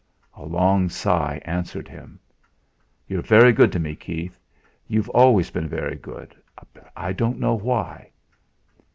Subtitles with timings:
[0.33, 2.19] A long sigh answered him.
[3.05, 4.39] "You're very good to me, Keith;
[4.87, 6.35] you've always been very good.
[6.95, 8.09] I don't know why."